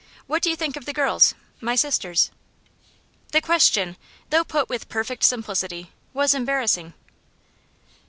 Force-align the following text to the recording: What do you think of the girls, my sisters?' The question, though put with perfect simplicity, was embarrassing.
What 0.25 0.41
do 0.41 0.49
you 0.49 0.55
think 0.55 0.75
of 0.77 0.85
the 0.85 0.93
girls, 0.93 1.35
my 1.59 1.75
sisters?' 1.75 2.31
The 3.33 3.39
question, 3.39 3.97
though 4.31 4.43
put 4.43 4.67
with 4.67 4.89
perfect 4.89 5.23
simplicity, 5.23 5.91
was 6.11 6.33
embarrassing. 6.33 6.95